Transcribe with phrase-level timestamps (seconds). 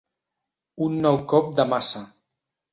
[0.87, 2.05] Un nou cop de maça.